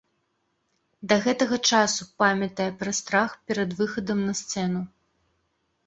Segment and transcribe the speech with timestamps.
[1.11, 4.81] Да гэтага часу памятае пра страх перад выхадам на сцэну.